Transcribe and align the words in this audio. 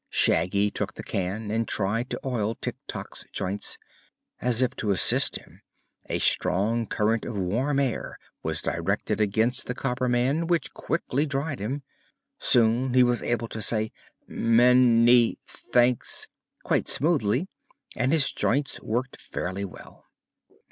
Shaggy 0.09 0.71
took 0.71 0.95
the 0.95 1.03
can 1.03 1.51
and 1.51 1.67
tried 1.67 2.09
to 2.09 2.19
oil 2.25 2.55
Tik 2.55 2.75
Tok's 2.87 3.23
joints. 3.31 3.77
As 4.41 4.63
if 4.63 4.75
to 4.77 4.89
assist 4.89 5.35
him, 5.35 5.61
a 6.09 6.17
strong 6.17 6.87
current 6.87 7.23
of 7.23 7.37
warm 7.37 7.79
air 7.79 8.17
was 8.41 8.63
directed 8.63 9.21
against 9.21 9.67
the 9.67 9.75
copper 9.75 10.09
man 10.09 10.47
which 10.47 10.73
quickly 10.73 11.27
dried 11.27 11.59
him. 11.59 11.83
Soon 12.39 12.95
he 12.95 13.03
was 13.03 13.21
able 13.21 13.47
to 13.49 13.61
say 13.61 13.91
"Ma 14.27 14.73
ny 14.73 15.35
thanks!" 15.45 16.27
quite 16.63 16.87
smoothly 16.87 17.47
and 17.95 18.11
his 18.11 18.31
joints 18.31 18.81
worked 18.81 19.21
fairly 19.21 19.65
well. 19.65 20.05